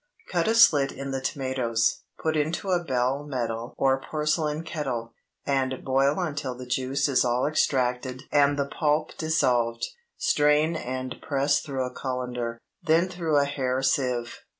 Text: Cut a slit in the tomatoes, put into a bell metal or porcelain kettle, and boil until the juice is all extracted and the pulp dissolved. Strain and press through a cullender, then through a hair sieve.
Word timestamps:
Cut 0.31 0.47
a 0.47 0.55
slit 0.55 0.91
in 0.91 1.11
the 1.11 1.21
tomatoes, 1.21 2.01
put 2.19 2.35
into 2.35 2.71
a 2.71 2.83
bell 2.83 3.23
metal 3.23 3.75
or 3.77 4.01
porcelain 4.01 4.63
kettle, 4.63 5.13
and 5.45 5.83
boil 5.85 6.19
until 6.19 6.55
the 6.57 6.65
juice 6.65 7.07
is 7.07 7.23
all 7.23 7.45
extracted 7.45 8.23
and 8.31 8.57
the 8.57 8.65
pulp 8.65 9.15
dissolved. 9.19 9.85
Strain 10.17 10.75
and 10.75 11.21
press 11.21 11.59
through 11.61 11.85
a 11.85 11.93
cullender, 11.93 12.57
then 12.81 13.09
through 13.09 13.37
a 13.37 13.45
hair 13.45 13.83
sieve. 13.83 14.39